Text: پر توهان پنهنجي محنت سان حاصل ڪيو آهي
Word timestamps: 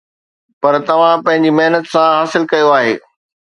پر 0.61 0.73
توهان 0.87 1.19
پنهنجي 1.25 1.51
محنت 1.57 1.83
سان 1.91 2.09
حاصل 2.17 2.43
ڪيو 2.51 2.69
آهي 2.77 2.93